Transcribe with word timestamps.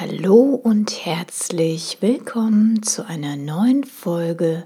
Hallo 0.00 0.54
und 0.54 1.04
herzlich 1.04 1.98
willkommen 2.00 2.84
zu 2.84 3.04
einer 3.04 3.34
neuen 3.34 3.82
Folge 3.82 4.64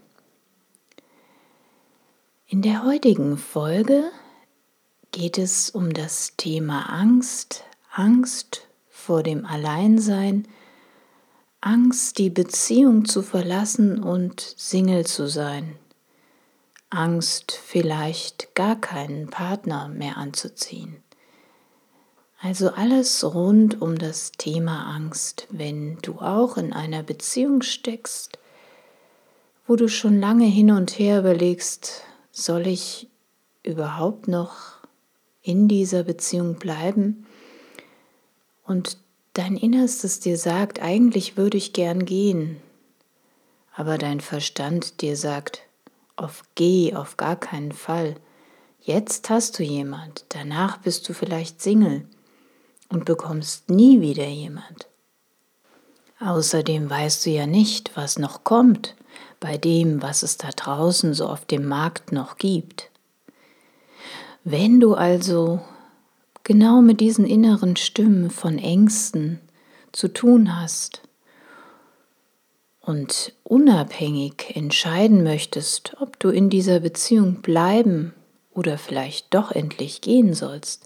In 2.45 2.61
der 2.61 2.85
heutigen 2.85 3.39
Folge 3.39 4.11
geht 5.09 5.39
es 5.39 5.71
um 5.71 5.91
das 5.91 6.33
Thema 6.37 6.91
Angst, 6.91 7.63
Angst 7.91 8.67
vor 8.87 9.23
dem 9.23 9.47
Alleinsein, 9.47 10.47
Angst, 11.59 12.19
die 12.19 12.29
Beziehung 12.29 13.05
zu 13.05 13.23
verlassen 13.23 14.03
und 14.03 14.41
Single 14.41 15.07
zu 15.07 15.27
sein, 15.27 15.77
Angst, 16.91 17.51
vielleicht 17.51 18.53
gar 18.53 18.79
keinen 18.79 19.31
Partner 19.31 19.87
mehr 19.87 20.17
anzuziehen. 20.17 20.97
Also 22.41 22.69
alles 22.69 23.23
rund 23.23 23.81
um 23.81 23.97
das 23.97 24.31
Thema 24.33 24.93
Angst, 24.93 25.47
wenn 25.49 25.97
du 26.01 26.19
auch 26.19 26.57
in 26.57 26.73
einer 26.73 27.01
Beziehung 27.01 27.61
steckst, 27.61 28.37
wo 29.65 29.75
du 29.75 29.87
schon 29.87 30.19
lange 30.19 30.45
hin 30.45 30.71
und 30.71 30.99
her 30.99 31.19
überlegst, 31.19 32.03
soll 32.31 32.67
ich 32.67 33.09
überhaupt 33.63 34.27
noch 34.27 34.75
in 35.41 35.67
dieser 35.67 36.03
Beziehung 36.03 36.55
bleiben? 36.55 37.25
Und 38.63 38.97
dein 39.33 39.55
Innerstes 39.55 40.19
dir 40.19 40.37
sagt, 40.37 40.81
eigentlich 40.81 41.37
würde 41.37 41.57
ich 41.57 41.73
gern 41.73 42.05
gehen, 42.05 42.57
aber 43.73 43.97
dein 43.97 44.19
Verstand 44.19 45.01
dir 45.01 45.15
sagt, 45.15 45.61
auf 46.15 46.43
geh, 46.55 46.93
auf 46.93 47.17
gar 47.17 47.37
keinen 47.37 47.71
Fall. 47.71 48.15
Jetzt 48.81 49.29
hast 49.29 49.57
du 49.57 49.63
jemand, 49.63 50.25
danach 50.29 50.77
bist 50.77 51.09
du 51.09 51.13
vielleicht 51.13 51.61
Single 51.61 52.05
und 52.89 53.05
bekommst 53.05 53.69
nie 53.69 54.01
wieder 54.01 54.27
jemand. 54.27 54.87
Außerdem 56.19 56.89
weißt 56.89 57.25
du 57.25 57.29
ja 57.29 57.45
nicht, 57.45 57.95
was 57.95 58.17
noch 58.17 58.43
kommt 58.43 58.95
bei 59.39 59.57
dem, 59.57 60.01
was 60.01 60.23
es 60.23 60.37
da 60.37 60.49
draußen 60.49 61.13
so 61.13 61.27
auf 61.27 61.45
dem 61.45 61.67
Markt 61.67 62.11
noch 62.11 62.37
gibt. 62.37 62.89
Wenn 64.43 64.79
du 64.79 64.93
also 64.93 65.59
genau 66.43 66.81
mit 66.81 67.01
diesen 67.01 67.25
inneren 67.25 67.75
Stimmen 67.75 68.29
von 68.29 68.57
Ängsten 68.57 69.39
zu 69.91 70.07
tun 70.07 70.59
hast 70.59 71.01
und 72.81 73.33
unabhängig 73.43 74.55
entscheiden 74.55 75.23
möchtest, 75.23 75.95
ob 75.99 76.19
du 76.19 76.29
in 76.29 76.49
dieser 76.49 76.79
Beziehung 76.79 77.41
bleiben 77.41 78.13
oder 78.51 78.77
vielleicht 78.77 79.33
doch 79.33 79.51
endlich 79.51 80.01
gehen 80.01 80.33
sollst, 80.33 80.84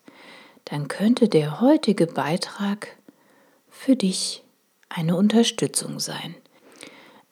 dann 0.69 0.87
könnte 0.87 1.27
der 1.27 1.61
heutige 1.61 2.05
Beitrag 2.05 2.95
für 3.69 3.95
dich 3.95 4.43
eine 4.87 5.15
Unterstützung 5.15 5.99
sein. 5.99 6.35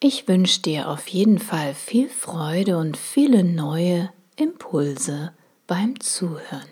Ich 0.00 0.28
wünsche 0.28 0.62
dir 0.62 0.88
auf 0.88 1.08
jeden 1.08 1.38
Fall 1.38 1.74
viel 1.74 2.08
Freude 2.08 2.78
und 2.78 2.96
viele 2.96 3.44
neue 3.44 4.10
Impulse 4.36 5.32
beim 5.66 5.98
Zuhören. 6.00 6.68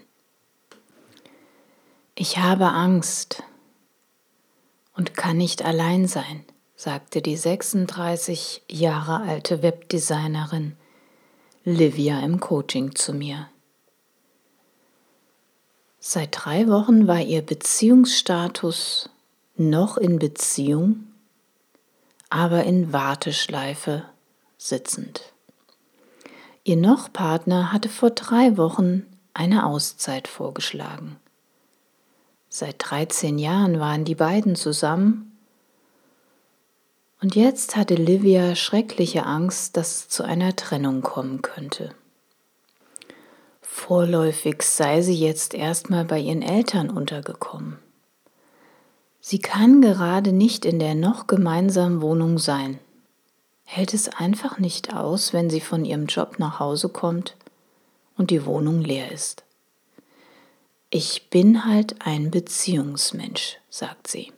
Ich 2.15 2.39
habe 2.39 2.67
Angst 2.67 3.43
und 4.95 5.15
kann 5.15 5.37
nicht 5.37 5.65
allein 5.65 6.07
sein, 6.07 6.45
sagte 6.77 7.21
die 7.21 7.37
36 7.37 8.63
Jahre 8.71 9.21
alte 9.21 9.63
Webdesignerin 9.63 10.77
Livia 11.65 12.21
im 12.21 12.41
Coaching 12.41 12.95
zu 12.95 13.13
mir. 13.13 13.49
Seit 16.09 16.29
drei 16.31 16.69
Wochen 16.69 17.09
war 17.09 17.21
ihr 17.21 17.43
Beziehungsstatus 17.43 19.11
noch 19.57 19.97
in 19.97 20.21
Beziehung, 20.21 21.09
aber 22.31 22.63
in 22.63 22.93
Warteschleife 22.93 24.05
sitzend. 24.57 25.33
Ihr 26.63 26.77
Nochpartner 26.77 27.73
hatte 27.73 27.89
vor 27.89 28.11
drei 28.11 28.57
Wochen 28.57 29.05
eine 29.35 29.67
Auszeit 29.67 30.29
vorgeschlagen. 30.29 31.17
Seit 32.49 32.77
13 32.79 33.37
Jahren 33.41 33.81
waren 33.81 34.05
die 34.05 34.15
beiden 34.15 34.55
zusammen 34.55 35.37
und 37.21 37.35
jetzt 37.35 37.75
hatte 37.75 37.97
Livia 37.97 38.55
schreckliche 38.55 39.27
Angst, 39.27 39.77
dass 39.77 39.97
es 39.97 40.09
zu 40.09 40.23
einer 40.23 40.55
Trennung 40.55 41.03
kommen 41.03 41.43
könnte. 41.43 41.97
Vorläufig 43.79 44.63
sei 44.63 45.03
sie 45.03 45.15
jetzt 45.15 45.53
erstmal 45.55 46.07
bei 46.07 46.19
ihren 46.19 46.41
Eltern 46.43 46.91
untergekommen. 46.91 47.79
Sie 49.21 49.39
kann 49.39 49.81
gerade 49.83 50.33
nicht 50.33 50.65
in 50.65 50.81
der 50.81 50.95
noch 50.97 51.29
gemeinsamen 51.29 52.01
Wohnung 52.01 52.39
sein. 52.39 52.81
Hält 53.65 53.93
es 53.93 54.09
einfach 54.09 54.59
nicht 54.59 54.93
aus, 54.93 55.33
wenn 55.33 55.51
sie 55.51 55.61
von 55.61 55.85
ihrem 55.85 56.07
Job 56.07 56.39
nach 56.39 56.59
Hause 56.59 56.89
kommt 56.89 57.37
und 58.17 58.31
die 58.31 58.45
Wohnung 58.45 58.81
leer 58.81 59.13
ist. 59.13 59.45
Ich 60.89 61.29
bin 61.29 61.67
halt 61.67 61.97
ein 62.05 62.31
Beziehungsmensch, 62.31 63.59
sagt 63.69 64.09
sie. 64.09 64.33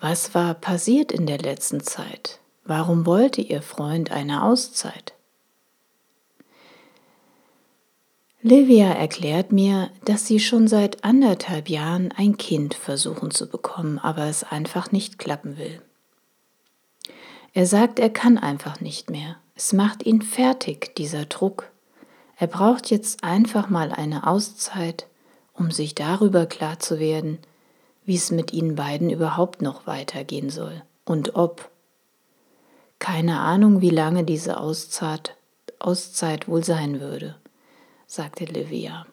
Was 0.00 0.32
war 0.32 0.54
passiert 0.54 1.10
in 1.12 1.26
der 1.26 1.38
letzten 1.38 1.82
Zeit? 1.82 2.38
Warum 2.64 3.04
wollte 3.04 3.42
ihr 3.42 3.62
Freund 3.62 4.10
eine 4.12 4.44
Auszeit? 4.44 5.17
Livia 8.48 8.92
erklärt 8.92 9.52
mir, 9.52 9.90
dass 10.06 10.26
sie 10.26 10.40
schon 10.40 10.68
seit 10.68 11.04
anderthalb 11.04 11.68
Jahren 11.68 12.12
ein 12.16 12.38
Kind 12.38 12.72
versuchen 12.72 13.30
zu 13.30 13.46
bekommen, 13.46 13.98
aber 13.98 14.24
es 14.24 14.42
einfach 14.42 14.90
nicht 14.90 15.18
klappen 15.18 15.58
will. 15.58 15.82
Er 17.52 17.66
sagt, 17.66 17.98
er 17.98 18.08
kann 18.08 18.38
einfach 18.38 18.80
nicht 18.80 19.10
mehr. 19.10 19.36
Es 19.54 19.74
macht 19.74 20.06
ihn 20.06 20.22
fertig, 20.22 20.96
dieser 20.96 21.26
Druck. 21.26 21.70
Er 22.38 22.46
braucht 22.46 22.88
jetzt 22.88 23.22
einfach 23.22 23.68
mal 23.68 23.92
eine 23.92 24.26
Auszeit, 24.26 25.08
um 25.52 25.70
sich 25.70 25.94
darüber 25.94 26.46
klar 26.46 26.78
zu 26.78 26.98
werden, 26.98 27.36
wie 28.06 28.16
es 28.16 28.30
mit 28.30 28.54
ihnen 28.54 28.76
beiden 28.76 29.10
überhaupt 29.10 29.60
noch 29.60 29.86
weitergehen 29.86 30.48
soll 30.48 30.82
und 31.04 31.34
ob. 31.34 31.70
Keine 32.98 33.40
Ahnung, 33.40 33.82
wie 33.82 33.90
lange 33.90 34.24
diese 34.24 34.58
Auszeit, 34.58 35.36
Auszeit 35.80 36.48
wohl 36.48 36.64
sein 36.64 36.98
würde 36.98 37.36
sagte 38.10 38.46
Livia. 38.46 39.06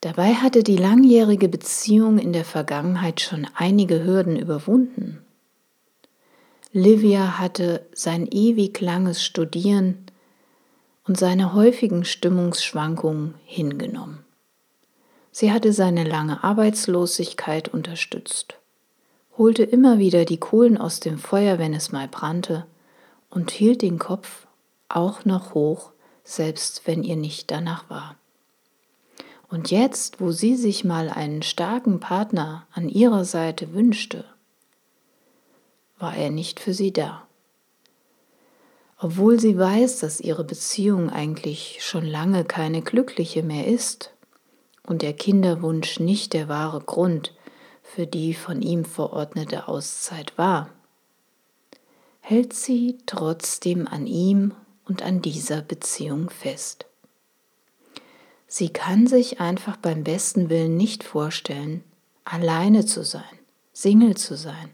Dabei 0.00 0.34
hatte 0.34 0.62
die 0.62 0.76
langjährige 0.76 1.48
Beziehung 1.48 2.20
in 2.20 2.32
der 2.32 2.44
Vergangenheit 2.44 3.20
schon 3.20 3.48
einige 3.54 4.04
Hürden 4.04 4.36
überwunden. 4.36 5.24
Livia 6.72 7.40
hatte 7.40 7.84
sein 7.92 8.28
ewig 8.30 8.80
langes 8.80 9.24
Studieren 9.24 10.06
und 11.08 11.18
seine 11.18 11.54
häufigen 11.54 12.04
Stimmungsschwankungen 12.04 13.34
hingenommen. 13.44 14.24
Sie 15.32 15.50
hatte 15.50 15.72
seine 15.72 16.04
lange 16.04 16.44
Arbeitslosigkeit 16.44 17.68
unterstützt, 17.68 18.60
holte 19.36 19.64
immer 19.64 19.98
wieder 19.98 20.24
die 20.24 20.38
Kohlen 20.38 20.78
aus 20.78 21.00
dem 21.00 21.18
Feuer, 21.18 21.58
wenn 21.58 21.74
es 21.74 21.90
mal 21.90 22.06
brannte, 22.06 22.64
und 23.28 23.50
hielt 23.50 23.82
den 23.82 23.98
Kopf 23.98 24.46
auch 24.88 25.24
noch 25.24 25.54
hoch 25.54 25.90
selbst 26.26 26.82
wenn 26.86 27.04
ihr 27.04 27.16
nicht 27.16 27.50
danach 27.50 27.88
war. 27.88 28.16
Und 29.48 29.70
jetzt, 29.70 30.20
wo 30.20 30.32
sie 30.32 30.56
sich 30.56 30.84
mal 30.84 31.08
einen 31.08 31.42
starken 31.42 32.00
Partner 32.00 32.66
an 32.72 32.88
ihrer 32.88 33.24
Seite 33.24 33.72
wünschte, 33.72 34.24
war 35.98 36.16
er 36.16 36.30
nicht 36.30 36.58
für 36.58 36.74
sie 36.74 36.92
da. 36.92 37.22
Obwohl 38.98 39.38
sie 39.38 39.56
weiß, 39.56 40.00
dass 40.00 40.20
ihre 40.20 40.42
Beziehung 40.42 41.10
eigentlich 41.10 41.78
schon 41.80 42.04
lange 42.04 42.44
keine 42.44 42.82
glückliche 42.82 43.42
mehr 43.42 43.66
ist 43.68 44.12
und 44.82 45.02
der 45.02 45.12
Kinderwunsch 45.12 46.00
nicht 46.00 46.32
der 46.32 46.48
wahre 46.48 46.80
Grund 46.80 47.32
für 47.82 48.06
die 48.06 48.34
von 48.34 48.62
ihm 48.62 48.84
verordnete 48.84 49.68
Auszeit 49.68 50.36
war, 50.36 50.70
hält 52.20 52.52
sie 52.52 52.98
trotzdem 53.06 53.86
an 53.86 54.08
ihm 54.08 54.54
und 54.86 55.02
an 55.02 55.20
dieser 55.20 55.60
Beziehung 55.62 56.30
fest. 56.30 56.86
Sie 58.46 58.70
kann 58.70 59.06
sich 59.06 59.40
einfach 59.40 59.76
beim 59.76 60.04
besten 60.04 60.48
Willen 60.48 60.76
nicht 60.76 61.04
vorstellen, 61.04 61.84
alleine 62.24 62.86
zu 62.86 63.04
sein, 63.04 63.24
Single 63.72 64.16
zu 64.16 64.36
sein. 64.36 64.70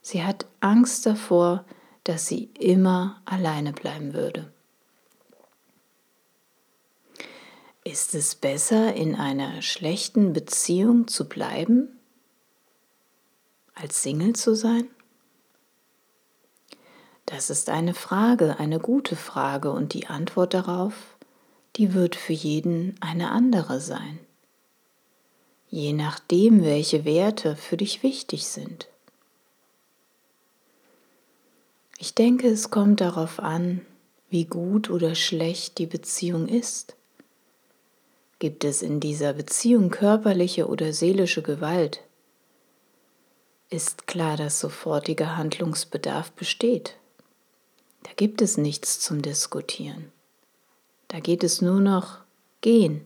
Sie 0.00 0.22
hat 0.22 0.46
Angst 0.60 1.04
davor, 1.04 1.64
dass 2.04 2.26
sie 2.26 2.50
immer 2.58 3.20
alleine 3.24 3.72
bleiben 3.72 4.14
würde. 4.14 4.52
Ist 7.82 8.14
es 8.14 8.34
besser, 8.34 8.94
in 8.94 9.14
einer 9.14 9.62
schlechten 9.62 10.32
Beziehung 10.32 11.08
zu 11.08 11.28
bleiben, 11.28 12.00
als 13.74 14.02
Single 14.02 14.34
zu 14.34 14.54
sein? 14.54 14.88
Das 17.26 17.50
ist 17.50 17.70
eine 17.70 17.92
Frage, 17.92 18.60
eine 18.60 18.78
gute 18.78 19.16
Frage 19.16 19.72
und 19.72 19.94
die 19.94 20.06
Antwort 20.06 20.54
darauf, 20.54 20.94
die 21.74 21.92
wird 21.92 22.14
für 22.14 22.32
jeden 22.32 22.94
eine 23.00 23.30
andere 23.30 23.80
sein. 23.80 24.20
Je 25.68 25.92
nachdem, 25.92 26.62
welche 26.64 27.04
Werte 27.04 27.56
für 27.56 27.76
dich 27.76 28.04
wichtig 28.04 28.46
sind. 28.46 28.86
Ich 31.98 32.14
denke, 32.14 32.48
es 32.48 32.70
kommt 32.70 33.00
darauf 33.00 33.40
an, 33.40 33.84
wie 34.30 34.44
gut 34.44 34.88
oder 34.88 35.16
schlecht 35.16 35.78
die 35.78 35.86
Beziehung 35.86 36.46
ist. 36.46 36.94
Gibt 38.38 38.64
es 38.64 38.82
in 38.82 39.00
dieser 39.00 39.32
Beziehung 39.32 39.90
körperliche 39.90 40.68
oder 40.68 40.92
seelische 40.92 41.42
Gewalt? 41.42 42.02
Ist 43.68 44.06
klar, 44.06 44.36
dass 44.36 44.60
sofortiger 44.60 45.36
Handlungsbedarf 45.36 46.30
besteht. 46.32 46.96
Da 48.06 48.12
gibt 48.14 48.40
es 48.40 48.56
nichts 48.56 49.00
zum 49.00 49.20
Diskutieren. 49.20 50.12
Da 51.08 51.18
geht 51.18 51.42
es 51.42 51.60
nur 51.60 51.80
noch 51.80 52.18
gehen. 52.60 53.04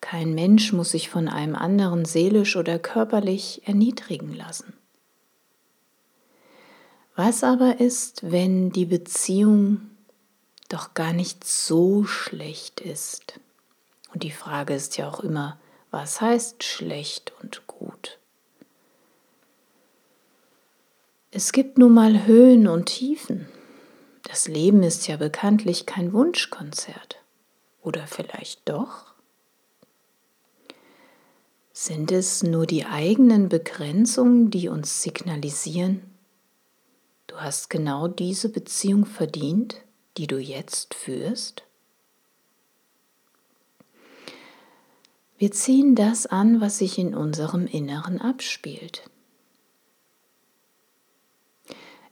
Kein 0.00 0.34
Mensch 0.34 0.72
muss 0.72 0.92
sich 0.92 1.10
von 1.10 1.28
einem 1.28 1.54
anderen 1.54 2.06
seelisch 2.06 2.56
oder 2.56 2.78
körperlich 2.78 3.60
erniedrigen 3.66 4.34
lassen. 4.34 4.72
Was 7.14 7.44
aber 7.44 7.78
ist, 7.78 8.30
wenn 8.30 8.70
die 8.70 8.86
Beziehung 8.86 9.82
doch 10.70 10.94
gar 10.94 11.12
nicht 11.12 11.44
so 11.44 12.04
schlecht 12.04 12.80
ist? 12.80 13.38
Und 14.14 14.22
die 14.22 14.30
Frage 14.30 14.72
ist 14.72 14.96
ja 14.96 15.10
auch 15.10 15.20
immer, 15.20 15.60
was 15.90 16.22
heißt 16.22 16.64
schlecht 16.64 17.34
und 17.42 17.66
gut? 17.66 18.17
Es 21.38 21.52
gibt 21.52 21.78
nun 21.78 21.94
mal 21.94 22.26
Höhen 22.26 22.66
und 22.66 22.86
Tiefen. 22.86 23.46
Das 24.24 24.48
Leben 24.48 24.82
ist 24.82 25.06
ja 25.06 25.16
bekanntlich 25.16 25.86
kein 25.86 26.12
Wunschkonzert. 26.12 27.22
Oder 27.80 28.08
vielleicht 28.08 28.68
doch? 28.68 29.14
Sind 31.72 32.10
es 32.10 32.42
nur 32.42 32.66
die 32.66 32.86
eigenen 32.86 33.48
Begrenzungen, 33.48 34.50
die 34.50 34.68
uns 34.68 35.04
signalisieren, 35.04 36.02
Du 37.28 37.36
hast 37.36 37.70
genau 37.70 38.08
diese 38.08 38.48
Beziehung 38.48 39.06
verdient, 39.06 39.76
die 40.16 40.26
du 40.26 40.38
jetzt 40.38 40.92
führst. 40.92 41.62
Wir 45.38 45.52
ziehen 45.52 45.94
das 45.94 46.26
an, 46.26 46.60
was 46.60 46.78
sich 46.78 46.98
in 46.98 47.14
unserem 47.14 47.68
Inneren 47.68 48.20
abspielt. 48.20 49.08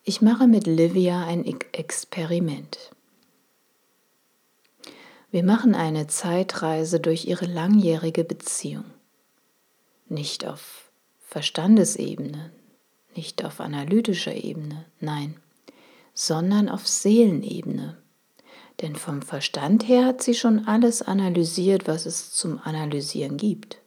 Ich 0.08 0.22
mache 0.22 0.46
mit 0.46 0.68
Livia 0.68 1.26
ein 1.26 1.44
Experiment. 1.72 2.92
Wir 5.32 5.42
machen 5.42 5.74
eine 5.74 6.06
Zeitreise 6.06 7.00
durch 7.00 7.24
ihre 7.24 7.46
langjährige 7.46 8.22
Beziehung. 8.22 8.84
Nicht 10.08 10.46
auf 10.46 10.92
Verstandesebene, 11.26 12.52
nicht 13.16 13.44
auf 13.44 13.58
analytischer 13.58 14.36
Ebene, 14.36 14.84
nein, 15.00 15.34
sondern 16.14 16.68
auf 16.68 16.86
Seelenebene. 16.86 17.96
Denn 18.82 18.94
vom 18.94 19.22
Verstand 19.22 19.88
her 19.88 20.04
hat 20.04 20.22
sie 20.22 20.34
schon 20.34 20.68
alles 20.68 21.02
analysiert, 21.02 21.88
was 21.88 22.06
es 22.06 22.30
zum 22.32 22.60
Analysieren 22.60 23.38
gibt. 23.38 23.78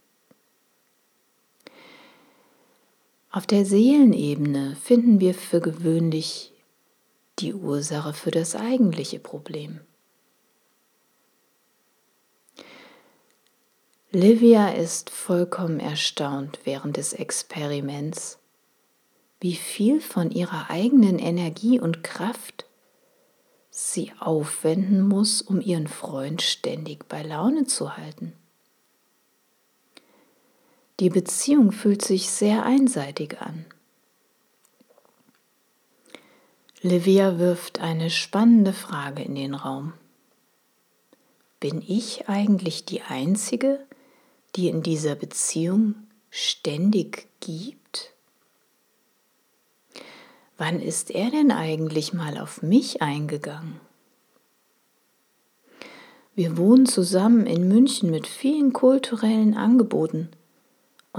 Auf 3.31 3.46
der 3.46 3.64
Seelenebene 3.64 4.76
finden 4.76 5.20
wir 5.20 5.36
für 5.36 5.60
gewöhnlich 5.60 6.52
die 7.38 7.54
Ursache 7.54 8.14
für 8.14 8.31
das 8.31 8.56
eigentliche 8.56 9.20
Problem. 9.20 9.81
Livia 14.12 14.70
ist 14.70 15.12
vollkommen 15.12 15.80
erstaunt 15.80 16.62
während 16.64 16.98
des 16.98 17.14
Experiments, 17.14 18.40
wie 19.40 19.54
viel 19.54 20.02
von 20.02 20.31
ihrer 20.31 20.72
eigenen 20.72 21.20
Energie 21.20 21.80
und 21.80 22.04
Kraft 22.04 22.66
sie 23.70 24.12
aufwenden 24.20 25.08
muss, 25.08 25.44
um 25.44 25.62
ihren 25.62 25.88
Freund 25.88 26.42
ständig 26.42 27.08
bei 27.08 27.22
Laune 27.22 27.68
zu 27.68 27.96
halten. 27.96 28.39
Die 31.00 31.10
Beziehung 31.10 31.72
fühlt 31.72 32.04
sich 32.04 32.30
sehr 32.30 32.66
einseitig 32.66 33.40
an. 33.40 33.66
Livia 36.81 37.40
wirft 37.40 37.80
eine 37.80 38.10
spannende 38.10 38.74
Frage 38.74 39.24
in 39.24 39.36
den 39.36 39.54
Raum. 39.54 39.94
Bin 41.62 41.81
ich 41.86 42.28
eigentlich 42.28 42.84
die 42.84 43.01
Einzige, 43.01 43.80
die 44.56 44.68
in 44.68 44.84
dieser 44.84 45.16
Beziehung 45.16 45.96
ständig 46.30 47.28
gibt? 47.40 48.13
Wann 50.57 50.81
ist 50.81 51.12
er 51.12 51.31
denn 51.31 51.52
eigentlich 51.52 52.12
mal 52.12 52.38
auf 52.38 52.62
mich 52.62 53.02
eingegangen? 53.02 53.80
Wir 56.36 56.57
wohnen 56.57 56.86
zusammen 56.86 57.45
in 57.45 57.69
München 57.69 58.12
mit 58.12 58.28
vielen 58.28 58.74
kulturellen 58.74 59.56
Angeboten 59.56 60.30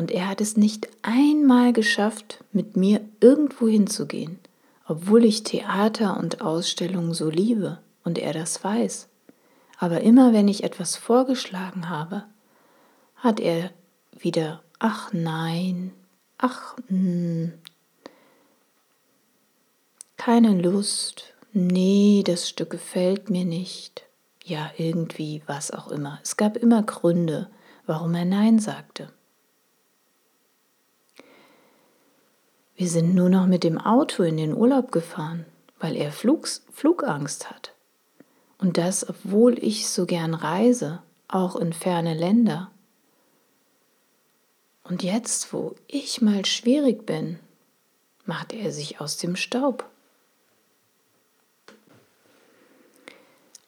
und 0.00 0.10
er 0.10 0.30
hat 0.30 0.40
es 0.40 0.56
nicht 0.56 0.88
einmal 1.02 1.74
geschafft, 1.74 2.42
mit 2.52 2.74
mir 2.74 3.02
irgendwo 3.20 3.68
hinzugehen, 3.68 4.38
obwohl 4.86 5.26
ich 5.26 5.42
Theater 5.42 6.18
und 6.18 6.40
Ausstellungen 6.40 7.12
so 7.12 7.28
liebe 7.28 7.80
und 8.02 8.16
er 8.16 8.32
das 8.32 8.64
weiß. 8.64 9.08
Aber 9.76 10.00
immer 10.00 10.32
wenn 10.32 10.48
ich 10.48 10.64
etwas 10.64 10.96
vorgeschlagen 10.96 11.90
habe, 11.90 12.24
hat 13.16 13.40
er 13.40 13.72
wieder, 14.18 14.62
ach 14.78 15.12
nein, 15.12 15.92
ach, 16.38 16.78
mh, 16.88 16.96
hm, 16.96 17.52
keine 20.16 20.62
Lust. 20.62 21.34
Nee, 21.52 22.22
das 22.24 22.48
Stück 22.48 22.70
gefällt 22.70 23.28
mir 23.28 23.44
nicht. 23.44 24.06
Ja, 24.46 24.70
irgendwie, 24.78 25.42
was 25.44 25.70
auch 25.70 25.88
immer. 25.88 26.20
Es 26.22 26.38
gab 26.38 26.56
immer 26.56 26.82
Gründe, 26.84 27.50
warum 27.84 28.14
er 28.14 28.24
Nein 28.24 28.60
sagte. 28.60 29.12
Wir 32.80 32.88
sind 32.88 33.14
nur 33.14 33.28
noch 33.28 33.46
mit 33.46 33.62
dem 33.62 33.76
Auto 33.76 34.22
in 34.22 34.38
den 34.38 34.56
Urlaub 34.56 34.90
gefahren, 34.90 35.44
weil 35.80 35.96
er 35.96 36.10
Flugs, 36.10 36.64
Flugangst 36.72 37.50
hat. 37.50 37.74
Und 38.56 38.78
das, 38.78 39.06
obwohl 39.06 39.62
ich 39.62 39.86
so 39.90 40.06
gern 40.06 40.32
reise, 40.32 41.02
auch 41.28 41.56
in 41.56 41.74
ferne 41.74 42.14
Länder. 42.14 42.70
Und 44.82 45.02
jetzt, 45.02 45.52
wo 45.52 45.74
ich 45.88 46.22
mal 46.22 46.46
schwierig 46.46 47.04
bin, 47.04 47.38
macht 48.24 48.54
er 48.54 48.72
sich 48.72 48.98
aus 48.98 49.18
dem 49.18 49.36
Staub. 49.36 49.84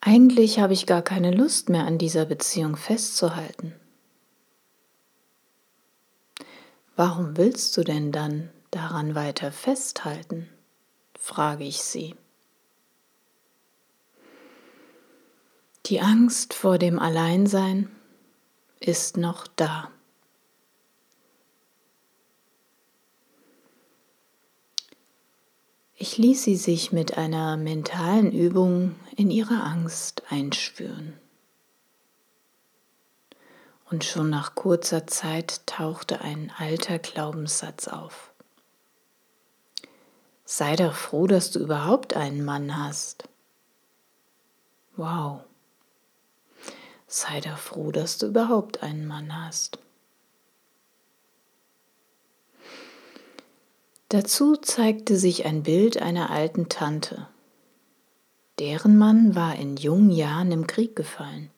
Eigentlich 0.01 0.59
habe 0.59 0.73
ich 0.73 0.87
gar 0.87 1.03
keine 1.03 1.33
Lust 1.33 1.69
mehr 1.69 1.85
an 1.85 1.99
dieser 1.99 2.25
Beziehung 2.25 2.77
festzuhalten. 2.77 3.75
Warum 6.97 7.37
willst 7.37 7.77
du 7.77 7.85
denn 7.85 8.11
dann 8.11 8.49
daran 8.73 9.15
weiter 9.15 9.53
festhalten? 9.53 10.49
frage 11.17 11.63
ich 11.63 11.83
sie. 11.83 12.17
Die 15.87 16.01
Angst 16.01 16.55
vor 16.55 16.79
dem 16.79 16.99
Alleinsein 16.99 17.91
ist 18.81 19.17
noch 19.17 19.47
da. 19.47 19.91
Ich 25.95 26.19
ließ 26.19 26.43
sie 26.43 26.57
sich 26.57 26.91
mit 26.91 27.17
einer 27.17 27.57
mentalen 27.57 28.33
Übung 28.33 28.97
in 29.17 29.31
ihre 29.31 29.63
Angst 29.63 30.25
einspüren. 30.31 31.17
Und 33.89 34.03
schon 34.03 34.29
nach 34.29 34.57
kurzer 34.57 35.07
Zeit 35.07 35.65
tauchte 35.67 36.21
ein 36.21 36.53
alter 36.59 36.99
Glaubenssatz 36.99 37.87
auf. 37.87 38.32
Sei 40.55 40.77
doch 40.77 40.95
froh, 40.95 41.27
dass 41.27 41.51
du 41.51 41.61
überhaupt 41.61 42.15
einen 42.15 42.45
Mann 42.45 42.77
hast. 42.77 43.27
Wow. 44.97 45.41
Sei 47.07 47.41
doch 47.41 47.57
froh, 47.57 47.91
dass 47.91 48.19
du 48.19 48.27
überhaupt 48.27 48.83
einen 48.83 49.07
Mann 49.07 49.35
hast. 49.35 49.79
Dazu 54.11 54.57
zeigte 54.57 55.17
sich 55.17 55.47
ein 55.47 55.63
Bild 55.63 55.97
einer 55.97 56.29
alten 56.29 56.69
Tante. 56.69 57.29
Deren 58.59 58.99
Mann 58.99 59.35
war 59.35 59.57
in 59.57 59.79
jungen 59.79 60.11
Jahren 60.11 60.53
im 60.53 60.67
Krieg 60.67 60.95
gefallen. 60.95 61.49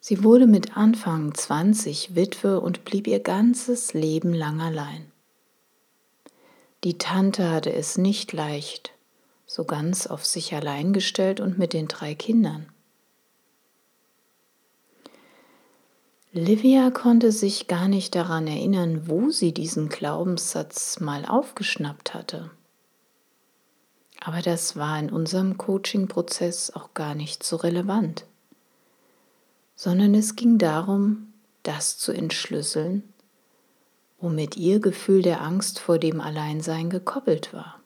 Sie 0.00 0.22
wurde 0.22 0.46
mit 0.46 0.76
Anfang 0.76 1.32
20 1.32 2.14
Witwe 2.14 2.60
und 2.60 2.84
blieb 2.84 3.06
ihr 3.06 3.20
ganzes 3.20 3.94
Leben 3.94 4.34
lang 4.34 4.60
allein. 4.60 5.09
Die 6.82 6.96
Tante 6.96 7.50
hatte 7.50 7.72
es 7.72 7.98
nicht 7.98 8.32
leicht, 8.32 8.92
so 9.44 9.64
ganz 9.64 10.06
auf 10.06 10.24
sich 10.24 10.54
allein 10.54 10.94
gestellt 10.94 11.38
und 11.40 11.58
mit 11.58 11.74
den 11.74 11.88
drei 11.88 12.14
Kindern. 12.14 12.70
Livia 16.32 16.90
konnte 16.90 17.32
sich 17.32 17.66
gar 17.66 17.88
nicht 17.88 18.14
daran 18.14 18.46
erinnern, 18.46 19.08
wo 19.08 19.30
sie 19.30 19.52
diesen 19.52 19.88
Glaubenssatz 19.88 21.00
mal 21.00 21.26
aufgeschnappt 21.26 22.14
hatte. 22.14 22.50
Aber 24.20 24.40
das 24.40 24.76
war 24.76 24.98
in 24.98 25.10
unserem 25.10 25.58
Coaching-Prozess 25.58 26.70
auch 26.70 26.94
gar 26.94 27.14
nicht 27.14 27.42
so 27.42 27.56
relevant, 27.56 28.24
sondern 29.74 30.14
es 30.14 30.36
ging 30.36 30.56
darum, 30.56 31.32
das 31.62 31.98
zu 31.98 32.12
entschlüsseln, 32.12 33.12
womit 34.20 34.56
ihr 34.56 34.80
Gefühl 34.80 35.22
der 35.22 35.40
Angst 35.40 35.78
vor 35.78 35.98
dem 35.98 36.20
Alleinsein 36.20 36.90
gekoppelt 36.90 37.52
war. 37.52 37.80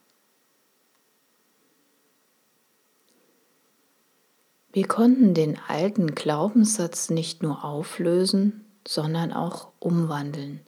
Wir 4.72 4.88
konnten 4.88 5.34
den 5.34 5.56
alten 5.68 6.16
Glaubenssatz 6.16 7.08
nicht 7.08 7.44
nur 7.44 7.64
auflösen, 7.64 8.64
sondern 8.86 9.32
auch 9.32 9.68
umwandeln, 9.78 10.60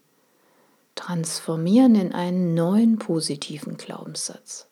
transformieren 0.95 1.97
in 1.97 2.13
einen 2.13 2.55
neuen 2.55 2.99
positiven 2.99 3.77
Glaubenssatz. 3.77 4.69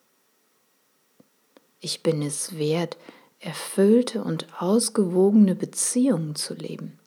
Ich 1.80 2.04
bin 2.04 2.22
es 2.22 2.56
wert, 2.56 2.96
erfüllte 3.40 4.22
und 4.22 4.46
ausgewogene 4.62 5.56
Beziehungen 5.56 6.36
zu 6.36 6.54
leben, 6.54 7.00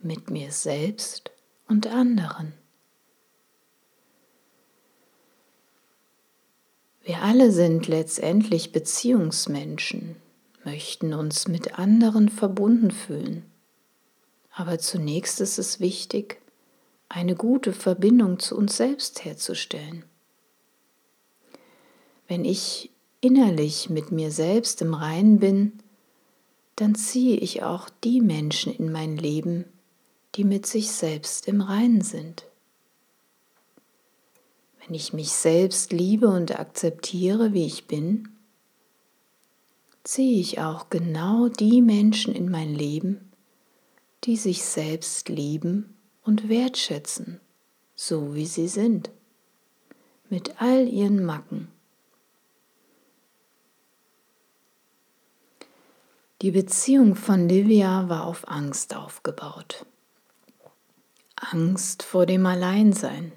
mit 0.00 0.30
mir 0.30 0.52
selbst 0.52 1.30
und 1.68 1.86
anderen. 1.86 2.52
Wir 7.04 7.22
alle 7.22 7.50
sind 7.50 7.88
letztendlich 7.88 8.72
Beziehungsmenschen 8.72 10.16
möchten 10.64 11.14
uns 11.14 11.48
mit 11.48 11.78
anderen 11.78 12.28
verbunden 12.28 12.90
fühlen. 12.90 13.44
Aber 14.52 14.78
zunächst 14.78 15.40
ist 15.40 15.58
es 15.58 15.80
wichtig, 15.80 16.40
eine 17.08 17.34
gute 17.34 17.72
Verbindung 17.72 18.38
zu 18.38 18.56
uns 18.56 18.76
selbst 18.76 19.24
herzustellen. 19.24 20.04
Wenn 22.28 22.44
ich 22.44 22.90
innerlich 23.20 23.90
mit 23.90 24.12
mir 24.12 24.30
selbst 24.30 24.80
im 24.82 24.94
Reinen 24.94 25.38
bin, 25.38 25.72
dann 26.76 26.94
ziehe 26.94 27.36
ich 27.36 27.62
auch 27.62 27.88
die 28.04 28.20
Menschen 28.20 28.72
in 28.72 28.90
mein 28.90 29.16
Leben, 29.16 29.64
die 30.34 30.44
mit 30.44 30.66
sich 30.66 30.90
selbst 30.90 31.48
im 31.48 31.60
Reinen 31.60 32.00
sind. 32.00 32.46
Wenn 34.92 34.98
ich 34.98 35.14
mich 35.14 35.32
selbst 35.32 35.90
liebe 35.90 36.28
und 36.28 36.60
akzeptiere, 36.60 37.54
wie 37.54 37.64
ich 37.64 37.86
bin, 37.86 38.28
ziehe 40.04 40.38
ich 40.38 40.60
auch 40.60 40.90
genau 40.90 41.48
die 41.48 41.80
Menschen 41.80 42.34
in 42.34 42.50
mein 42.50 42.74
Leben, 42.74 43.32
die 44.24 44.36
sich 44.36 44.62
selbst 44.66 45.30
lieben 45.30 45.96
und 46.24 46.50
wertschätzen, 46.50 47.40
so 47.94 48.34
wie 48.34 48.44
sie 48.44 48.68
sind, 48.68 49.10
mit 50.28 50.60
all 50.60 50.86
ihren 50.86 51.24
Macken. 51.24 51.68
Die 56.42 56.50
Beziehung 56.50 57.14
von 57.14 57.48
Livia 57.48 58.10
war 58.10 58.26
auf 58.26 58.46
Angst 58.46 58.94
aufgebaut. 58.94 59.86
Angst 61.36 62.02
vor 62.02 62.26
dem 62.26 62.44
Alleinsein. 62.44 63.32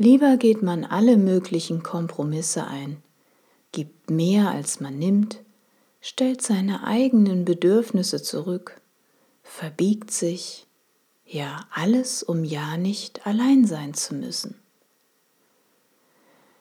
Lieber 0.00 0.36
geht 0.36 0.62
man 0.62 0.84
alle 0.84 1.16
möglichen 1.16 1.82
Kompromisse 1.82 2.68
ein, 2.68 3.02
gibt 3.72 4.10
mehr 4.10 4.48
als 4.48 4.78
man 4.78 4.96
nimmt, 4.96 5.40
stellt 6.00 6.40
seine 6.40 6.86
eigenen 6.86 7.44
Bedürfnisse 7.44 8.22
zurück, 8.22 8.80
verbiegt 9.42 10.12
sich, 10.12 10.68
ja 11.26 11.66
alles, 11.72 12.22
um 12.22 12.44
ja 12.44 12.76
nicht 12.76 13.26
allein 13.26 13.66
sein 13.66 13.92
zu 13.92 14.14
müssen. 14.14 14.54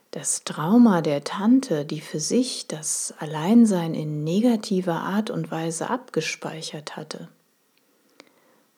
Das 0.09 0.43
Trauma 0.43 1.01
der 1.01 1.23
Tante, 1.23 1.85
die 1.85 2.01
für 2.01 2.19
sich 2.19 2.65
das 2.65 3.13
Alleinsein 3.19 3.93
in 3.93 4.23
negativer 4.23 5.01
Art 5.01 5.29
und 5.29 5.51
Weise 5.51 5.91
abgespeichert 5.91 6.97
hatte, 6.97 7.29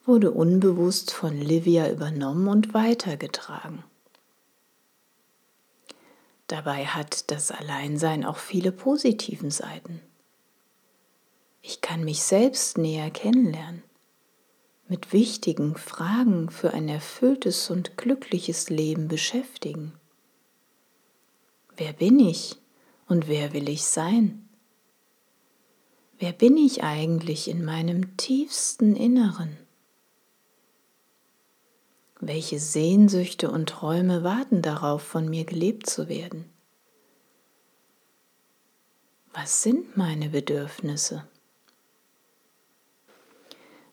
wurde 0.06 0.32
unbewusst 0.32 1.12
von 1.12 1.40
Livia 1.40 1.90
übernommen 1.90 2.50
und 2.50 2.74
weitergetragen. 2.74 3.86
Dabei 6.50 6.88
hat 6.88 7.30
das 7.30 7.52
Alleinsein 7.52 8.26
auch 8.26 8.38
viele 8.38 8.72
positiven 8.72 9.52
Seiten. 9.52 10.02
Ich 11.62 11.80
kann 11.80 12.04
mich 12.04 12.24
selbst 12.24 12.80
näher 12.80 13.12
kennenlernen, 13.12 13.84
mit 14.88 15.14
wichtigen 15.14 15.76
Fragen 15.76 16.50
für 16.50 16.74
ein 16.74 16.90
erfülltes 16.90 17.70
und 17.70 17.98
glückliches 17.98 18.72
Leben 18.72 19.08
beschäftigen. 19.08 19.94
Wer 21.78 21.94
bin 21.94 22.20
ich 22.20 22.56
und 23.08 23.28
wer 23.28 23.54
will 23.54 23.70
ich 23.70 23.84
sein? 23.84 24.50
Wer 26.18 26.32
bin 26.32 26.58
ich 26.58 26.84
eigentlich 26.84 27.48
in 27.48 27.64
meinem 27.64 28.18
tiefsten 28.18 28.96
Inneren? 28.96 29.56
Welche 32.22 32.60
Sehnsüchte 32.60 33.50
und 33.50 33.70
Träume 33.70 34.24
warten 34.24 34.62
darauf, 34.62 35.02
von 35.02 35.30
mir 35.30 35.46
gelebt 35.46 35.90
zu 35.90 36.10
werden? 36.10 36.46
Was 39.34 39.64
sind 39.64 39.96
meine 39.96 40.30
Bedürfnisse? 40.30 41.24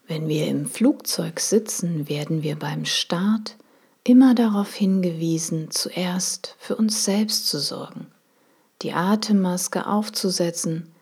Wenn 0.09 0.27
wir 0.29 0.49
im 0.49 0.67
Flugzeug 0.67 1.39
sitzen, 1.39 2.09
werden 2.09 2.43
wir 2.43 2.57
beim 2.57 2.85
Start 2.85 3.57
immer 4.03 4.35
darauf 4.35 4.75
hingewiesen, 4.75 5.71
zuerst 5.71 6.57
für 6.59 6.75
uns 6.75 7.05
selbst 7.05 7.49
zu 7.49 7.61
sorgen, 7.61 8.09
die 8.83 8.93
Atemmaske 8.93 9.87
aufzusetzen 9.87 10.93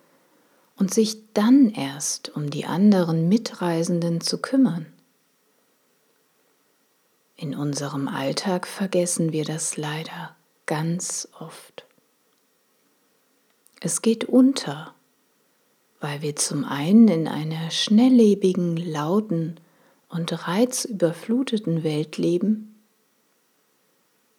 und 0.76 0.92
sich 0.92 1.32
dann 1.32 1.70
erst 1.70 2.36
um 2.36 2.50
die 2.50 2.66
anderen 2.66 3.28
Mitreisenden 3.30 4.20
zu 4.20 4.38
kümmern. 4.38 4.93
In 7.36 7.56
unserem 7.56 8.06
Alltag 8.06 8.66
vergessen 8.66 9.32
wir 9.32 9.44
das 9.44 9.76
leider 9.76 10.36
ganz 10.66 11.28
oft. 11.38 11.84
Es 13.80 14.02
geht 14.02 14.24
unter, 14.24 14.94
weil 16.00 16.22
wir 16.22 16.36
zum 16.36 16.64
einen 16.64 17.08
in 17.08 17.28
einer 17.28 17.70
schnelllebigen, 17.70 18.76
lauten 18.76 19.58
und 20.08 20.46
reizüberfluteten 20.46 21.82
Welt 21.82 22.18
leben, 22.18 22.74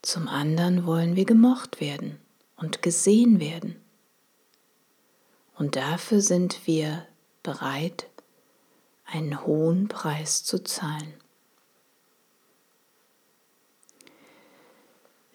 zum 0.02 0.28
anderen 0.28 0.86
wollen 0.86 1.16
wir 1.16 1.25
gemocht 1.25 1.82
werden 1.82 2.20
und 2.56 2.82
gesehen 2.82 3.40
werden. 3.40 3.75
Und 5.56 5.75
dafür 5.75 6.22
sind 6.22 6.66
wir 6.66 7.06
bereit, 7.44 8.08
einen 9.06 9.46
hohen 9.46 9.88
Preis 9.88 10.44
zu 10.44 10.64
zahlen. 10.64 11.14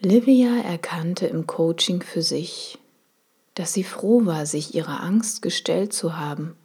Livia 0.02 0.62
erkannte 0.62 1.26
im 1.26 1.46
Coaching 1.46 2.00
für 2.00 2.22
sich, 2.22 2.78
dass 3.54 3.74
sie 3.74 3.84
froh 3.84 4.24
war, 4.24 4.46
sich 4.46 4.74
ihrer 4.74 5.02
Angst 5.02 5.42
gestellt 5.42 5.92
zu 5.92 6.16
haben 6.16 6.56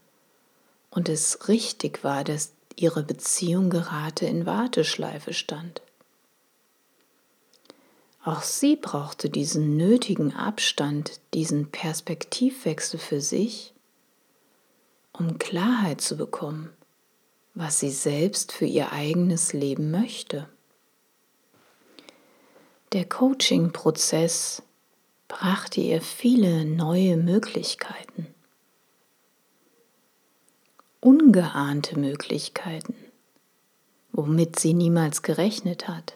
und 0.90 1.10
es 1.10 1.50
richtig 1.50 2.06
war, 2.06 2.24
dass 2.24 2.54
ihre 2.78 3.04
Beziehung 3.04 3.70
gerade 3.70 4.26
in 4.26 4.46
Warteschleife 4.46 5.34
stand. 5.34 5.82
Auch 8.24 8.42
sie 8.42 8.78
brauchte 8.78 9.30
diesen 9.30 9.76
nötigen 9.76 10.34
Abstand, 10.34 11.20
diesen 11.34 11.70
Perspektivwechsel 11.72 13.02
für 13.02 13.20
sich, 13.20 13.74
um 15.12 15.40
Klarheit 15.40 16.00
zu 16.00 16.16
bekommen, 16.16 16.70
was 17.54 17.82
sie 17.82 17.92
selbst 17.92 18.54
für 18.54 18.66
ihr 18.66 18.94
eigenes 18.94 19.52
Leben 19.52 19.92
möchte. 19.92 20.48
Der 22.96 23.04
Coaching-Prozess 23.04 24.64
brachte 25.28 25.82
ihr 25.82 26.02
viele 26.02 26.64
neue 26.64 27.18
Möglichkeiten, 27.18 28.28
ungeahnte 31.02 32.00
Möglichkeiten, 32.00 32.96
womit 34.14 34.58
sie 34.58 34.74
niemals 34.74 35.24
gerechnet 35.24 35.90
hat 35.90 36.16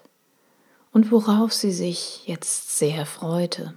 und 0.94 1.12
worauf 1.12 1.52
sie 1.52 1.74
sich 1.74 2.26
jetzt 2.28 2.78
sehr 2.78 3.06
freute. 3.06 3.74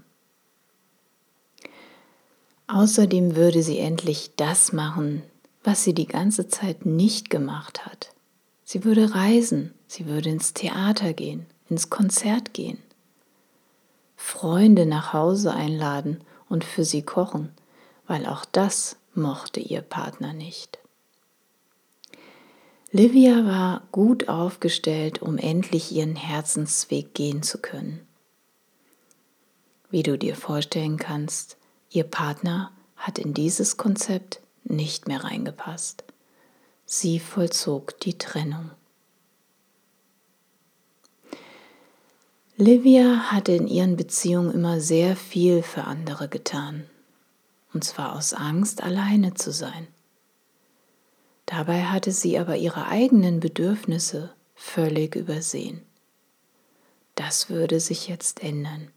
Außerdem 2.69 3.35
würde 3.35 3.65
sie 3.65 3.81
endlich 3.81 4.37
das 4.37 4.73
machen, 4.73 5.25
was 5.65 5.83
sie 5.83 5.93
die 5.93 6.07
ganze 6.07 6.47
Zeit 6.47 6.87
nicht 6.87 7.31
gemacht 7.31 7.85
hat. 7.85 8.15
Sie 8.63 8.85
würde 8.85 9.13
reisen, 9.13 9.75
sie 9.89 10.07
würde 10.07 10.31
ins 10.31 10.55
Theater 10.55 11.15
gehen, 11.15 11.47
ins 11.69 11.91
Konzert 11.91 12.55
gehen, 12.55 12.79
Freunde 14.25 14.87
nach 14.87 15.13
Hause 15.13 15.53
einladen 15.53 16.23
und 16.49 16.63
für 16.63 16.85
sie 16.85 17.03
kochen, 17.03 17.53
weil 18.07 18.25
auch 18.25 18.45
das 18.45 18.97
mochte 19.15 19.59
ihr 19.59 19.83
Partner 19.83 20.33
nicht. 20.33 20.79
Livia 22.93 23.45
war 23.45 23.83
gut 23.91 24.29
aufgestellt, 24.29 25.21
um 25.21 25.39
endlich 25.39 25.91
ihren 25.91 26.15
Herzensweg 26.15 27.15
gehen 27.15 27.43
zu 27.43 27.59
können. 27.59 28.07
Wie 29.91 30.05
du 30.05 30.17
dir 30.17 30.37
vorstellen 30.37 30.99
kannst, 30.99 31.57
ihr 31.91 32.05
Partner 32.05 32.71
hat 32.97 33.19
in 33.19 33.35
dieses 33.35 33.77
Konzept 33.77 34.41
nicht 34.63 35.09
mehr 35.09 35.25
reingepasst. 35.25 36.05
Sie 36.87 37.19
vollzog 37.19 37.99
die 38.01 38.19
Trennung. 38.19 38.71
Livia 42.59 43.31
hatte 43.31 43.53
in 43.53 43.67
ihren 43.67 43.97
Beziehungen 43.97 44.53
immer 44.53 44.79
sehr 44.79 45.17
viel 45.17 45.63
für 45.63 45.85
andere 45.85 46.29
getan, 46.29 46.85
und 47.73 47.83
zwar 47.83 48.15
aus 48.15 48.35
Angst, 48.35 48.83
alleine 48.83 49.33
zu 49.33 49.53
sein. 49.53 49.89
Dabei 51.47 51.85
hatte 51.85 52.13
sie 52.13 52.39
aber 52.39 52.57
ihre 52.57 52.87
eigenen 52.87 53.41
Bedürfnisse 53.41 54.35
völlig 54.55 55.17
übersehen. 55.17 55.83
Das 57.15 57.49
würde 57.49 57.81
sich 57.81 58.09
jetzt 58.09 58.43
ändern. 58.43 58.91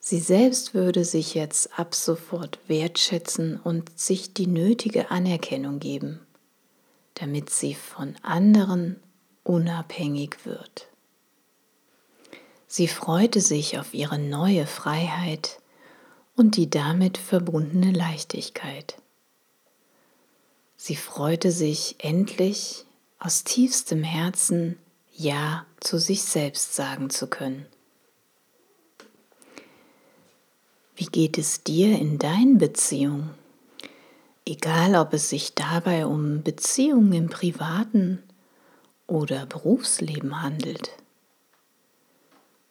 Sie 0.00 0.18
selbst 0.18 0.74
würde 0.74 1.04
sich 1.04 1.34
jetzt 1.34 1.78
ab 1.78 1.94
sofort 1.94 2.58
wertschätzen 2.66 3.58
und 3.60 3.96
sich 3.98 4.34
die 4.34 4.48
nötige 4.48 5.10
Anerkennung 5.12 5.78
geben, 5.78 6.20
damit 7.14 7.48
sie 7.48 7.74
von 7.74 8.16
anderen 8.22 9.00
unabhängig 9.44 10.44
wird. 10.44 10.88
Sie 12.66 12.88
freute 12.88 13.40
sich 13.40 13.78
auf 13.78 13.94
ihre 13.94 14.18
neue 14.18 14.66
Freiheit 14.66 15.60
und 16.36 16.56
die 16.56 16.68
damit 16.68 17.18
verbundene 17.18 17.92
Leichtigkeit. 17.92 18.96
Sie 20.76 20.96
freute 20.96 21.50
sich 21.50 21.96
endlich 21.98 22.84
aus 23.18 23.44
tiefstem 23.44 24.02
Herzen 24.02 24.78
Ja 25.12 25.66
zu 25.80 25.98
sich 25.98 26.22
selbst 26.22 26.74
sagen 26.74 27.10
zu 27.10 27.26
können. 27.26 27.66
Wie 30.96 31.06
geht 31.06 31.38
es 31.38 31.64
dir 31.64 31.98
in 31.98 32.18
deinen 32.18 32.58
Beziehungen? 32.58 33.30
Egal, 34.46 34.94
ob 34.94 35.14
es 35.14 35.30
sich 35.30 35.54
dabei 35.54 36.06
um 36.06 36.42
Beziehungen 36.42 37.12
im 37.14 37.28
privaten 37.30 38.22
oder 39.06 39.46
Berufsleben 39.46 40.42
handelt. 40.42 40.90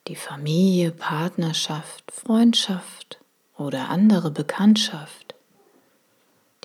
Die 0.10 0.18
Familie, 0.18 0.92
Partnerschaft, 0.92 2.12
Freundschaft 2.12 3.22
oder 3.58 3.88
andere 3.88 4.32
Bekanntschaft. 4.32 5.34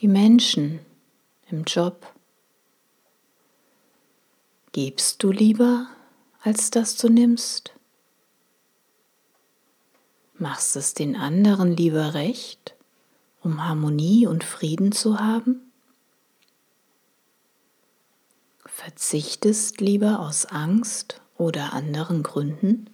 Die 0.01 0.09
Menschen 0.09 0.81
im 1.49 1.63
Job. 1.63 2.13
Gibst 4.73 5.23
du 5.23 5.31
lieber, 5.31 5.87
als 6.43 6.71
dass 6.71 6.97
du 6.97 7.09
nimmst? 7.09 7.73
Machst 10.35 10.75
es 10.75 10.95
den 10.95 11.15
anderen 11.15 11.77
lieber 11.77 12.15
recht, 12.15 12.75
um 13.41 13.65
Harmonie 13.65 14.27
und 14.27 14.43
Frieden 14.43 14.91
zu 14.91 15.21
haben? 15.21 15.71
Verzichtest 18.67 19.81
lieber 19.81 20.19
aus 20.19 20.45
Angst 20.47 21.21
oder 21.37 21.73
anderen 21.73 22.25
Gründen? 22.25 22.91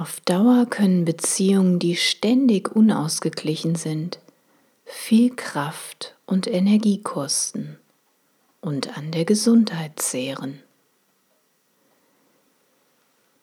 Auf 0.00 0.18
Dauer 0.22 0.64
können 0.64 1.04
Beziehungen, 1.04 1.78
die 1.78 1.94
ständig 1.94 2.74
unausgeglichen 2.74 3.74
sind, 3.74 4.18
viel 4.86 5.36
Kraft 5.36 6.16
und 6.24 6.46
Energie 6.46 7.02
kosten 7.02 7.78
und 8.62 8.96
an 8.96 9.10
der 9.10 9.26
Gesundheit 9.26 10.00
zehren. 10.00 10.62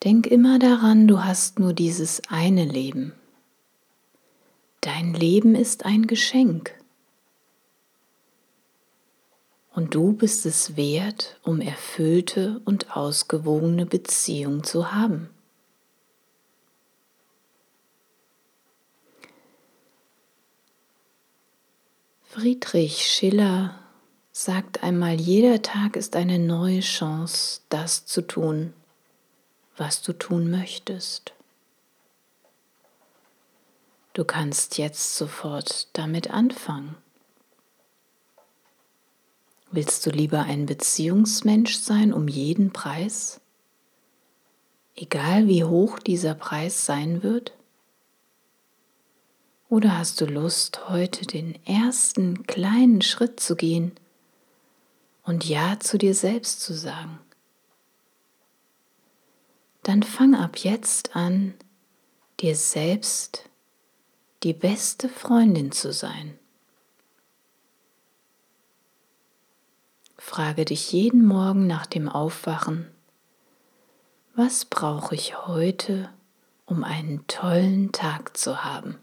Denk 0.03 0.25
immer 0.25 0.57
daran, 0.57 1.07
du 1.07 1.23
hast 1.23 1.59
nur 1.59 1.73
dieses 1.73 2.23
eine 2.27 2.65
Leben. 2.65 3.13
Dein 4.81 5.13
Leben 5.13 5.53
ist 5.53 5.85
ein 5.85 6.07
Geschenk. 6.07 6.73
Und 9.75 9.93
du 9.93 10.13
bist 10.13 10.47
es 10.47 10.75
wert, 10.75 11.39
um 11.43 11.61
erfüllte 11.61 12.61
und 12.65 12.97
ausgewogene 12.97 13.85
Beziehung 13.85 14.63
zu 14.63 14.91
haben. 14.91 15.29
Friedrich 22.39 23.07
Schiller 23.07 23.73
sagt 24.31 24.83
einmal, 24.83 25.19
jeder 25.19 25.63
Tag 25.63 25.95
ist 25.95 26.15
eine 26.15 26.37
neue 26.37 26.81
Chance, 26.81 27.61
das 27.69 28.05
zu 28.05 28.21
tun, 28.21 28.73
was 29.75 30.03
du 30.03 30.13
tun 30.13 30.51
möchtest. 30.51 31.33
Du 34.13 34.23
kannst 34.23 34.77
jetzt 34.77 35.15
sofort 35.15 35.87
damit 35.97 36.29
anfangen. 36.29 36.95
Willst 39.71 40.05
du 40.05 40.11
lieber 40.11 40.43
ein 40.43 40.67
Beziehungsmensch 40.67 41.77
sein 41.77 42.13
um 42.13 42.27
jeden 42.27 42.71
Preis? 42.71 43.41
Egal 44.95 45.47
wie 45.47 45.63
hoch 45.63 45.97
dieser 45.97 46.35
Preis 46.35 46.85
sein 46.85 47.23
wird? 47.23 47.56
Oder 49.69 49.97
hast 49.97 50.21
du 50.21 50.25
Lust, 50.25 50.89
heute 50.89 51.25
den 51.25 51.63
ersten 51.65 52.47
kleinen 52.47 53.01
Schritt 53.01 53.39
zu 53.39 53.55
gehen 53.55 53.91
und 55.23 55.45
Ja 55.45 55.79
zu 55.79 55.97
dir 55.97 56.15
selbst 56.15 56.61
zu 56.61 56.73
sagen? 56.73 57.19
dann 59.87 60.03
fang 60.03 60.35
ab 60.35 60.57
jetzt 60.57 61.15
an, 61.15 61.53
dir 62.41 62.57
selbst 62.57 63.49
die 64.43 64.51
beste 64.51 65.07
Freundin 65.07 65.71
zu 65.71 65.93
sein. 65.93 66.37
Frage 70.17 70.65
dich 70.65 70.91
jeden 70.91 71.25
Morgen 71.25 71.67
nach 71.67 71.85
dem 71.85 72.09
Aufwachen, 72.09 72.91
was 74.35 74.65
brauche 74.65 75.15
ich 75.15 75.47
heute, 75.47 76.09
um 76.65 76.83
einen 76.83 77.25
tollen 77.27 77.93
Tag 77.93 78.35
zu 78.35 78.65
haben? 78.65 78.97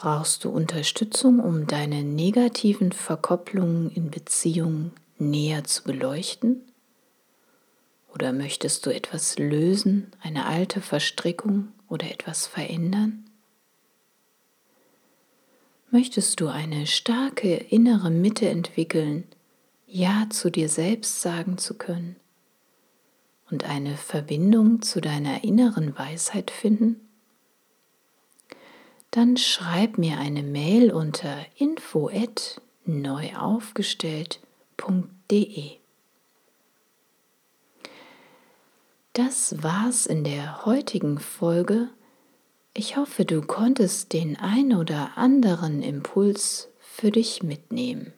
Brauchst 0.00 0.44
du 0.44 0.48
Unterstützung, 0.48 1.40
um 1.40 1.66
deine 1.66 2.02
negativen 2.02 2.90
Verkopplungen 2.90 3.90
in 3.90 4.10
Beziehungen 4.10 4.92
näher 5.18 5.64
zu 5.64 5.84
beleuchten? 5.84 6.62
Oder 8.14 8.32
möchtest 8.32 8.86
du 8.86 8.94
etwas 8.94 9.36
lösen, 9.38 10.10
eine 10.22 10.46
alte 10.46 10.80
Verstrickung 10.80 11.68
oder 11.86 12.10
etwas 12.10 12.46
verändern? 12.46 13.26
Möchtest 15.90 16.40
du 16.40 16.48
eine 16.48 16.86
starke 16.86 17.56
innere 17.56 18.08
Mitte 18.08 18.48
entwickeln, 18.48 19.24
Ja 19.86 20.28
zu 20.30 20.48
dir 20.48 20.70
selbst 20.70 21.20
sagen 21.20 21.58
zu 21.58 21.74
können 21.74 22.16
und 23.50 23.64
eine 23.64 23.98
Verbindung 23.98 24.80
zu 24.80 25.02
deiner 25.02 25.44
inneren 25.44 25.98
Weisheit 25.98 26.50
finden? 26.50 27.09
Dann 29.10 29.36
schreib 29.36 29.98
mir 29.98 30.18
eine 30.18 30.42
Mail 30.42 30.92
unter 30.92 31.44
info 31.56 32.10
neu 32.84 33.34
aufgestellt 33.36 34.40
www.ecom.de. 34.80 35.78
Das 39.12 39.62
war's 39.62 40.06
in 40.06 40.24
der 40.24 40.64
heutigen 40.64 41.18
Folge. 41.18 41.88
Ich 42.74 42.96
hoffe, 42.96 43.24
du 43.24 43.42
konntest 43.42 44.12
den 44.12 44.36
ein 44.36 44.74
oder 44.74 45.16
anderen 45.16 45.82
Impuls 45.82 46.68
für 46.78 47.10
dich 47.10 47.42
mitnehmen. 47.42 48.12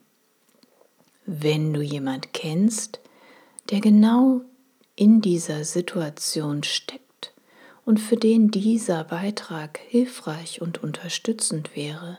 Wenn 1.25 1.73
du 1.73 1.81
jemand 1.81 2.33
kennst, 2.35 3.01
der 3.71 3.81
genau 3.81 4.43
in 4.95 5.23
dieser 5.23 5.65
Situation 5.65 6.63
steckt 6.63 7.02
und 7.85 7.99
für 7.99 8.17
den 8.17 8.51
dieser 8.51 9.05
Beitrag 9.05 9.79
hilfreich 9.79 10.63
und 10.63 10.83
unterstützend 10.83 11.75
wäre, 11.75 12.19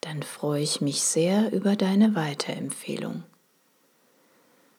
dann 0.00 0.22
freue 0.22 0.62
ich 0.62 0.80
mich 0.80 1.02
sehr 1.02 1.52
über 1.52 1.74
deine 1.74 2.14
Weiterempfehlung. 2.14 3.24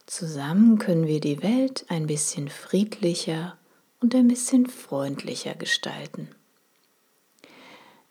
Zusammen 0.05 0.79
können 0.79 1.07
wir 1.07 1.19
die 1.19 1.43
Welt 1.43 1.85
ein 1.89 2.07
bisschen 2.07 2.49
friedlicher 2.49 3.57
und 3.99 4.15
ein 4.15 4.27
bisschen 4.27 4.67
freundlicher 4.67 5.55
gestalten. 5.55 6.29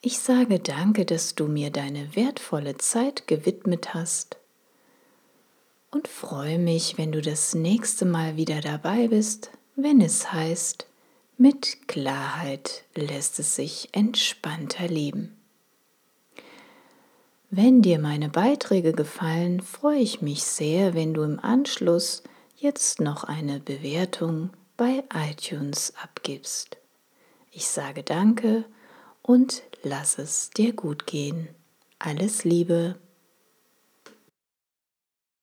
Ich 0.00 0.18
sage 0.20 0.60
danke, 0.60 1.04
dass 1.04 1.34
du 1.34 1.48
mir 1.48 1.70
deine 1.70 2.14
wertvolle 2.14 2.78
Zeit 2.78 3.26
gewidmet 3.26 3.94
hast 3.94 4.36
und 5.90 6.06
freue 6.06 6.58
mich, 6.58 6.98
wenn 6.98 7.10
du 7.10 7.20
das 7.20 7.54
nächste 7.54 8.04
Mal 8.04 8.36
wieder 8.36 8.60
dabei 8.60 9.08
bist, 9.08 9.50
wenn 9.74 10.00
es 10.00 10.32
heißt, 10.32 10.87
mit 11.38 11.86
Klarheit 11.86 12.84
lässt 12.94 13.38
es 13.38 13.54
sich 13.54 13.88
entspannter 13.92 14.88
leben. 14.88 15.36
Wenn 17.48 17.80
dir 17.80 17.98
meine 17.98 18.28
Beiträge 18.28 18.92
gefallen, 18.92 19.62
freue 19.62 20.00
ich 20.00 20.20
mich 20.20 20.42
sehr, 20.42 20.94
wenn 20.94 21.14
du 21.14 21.22
im 21.22 21.38
Anschluss 21.38 22.24
jetzt 22.56 23.00
noch 23.00 23.24
eine 23.24 23.60
Bewertung 23.60 24.50
bei 24.76 25.04
iTunes 25.14 25.94
abgibst. 26.02 26.76
Ich 27.52 27.68
sage 27.68 28.02
danke 28.02 28.64
und 29.22 29.62
lass 29.82 30.18
es 30.18 30.50
dir 30.50 30.72
gut 30.72 31.06
gehen. 31.06 31.48
Alles 31.98 32.44
Liebe. 32.44 32.96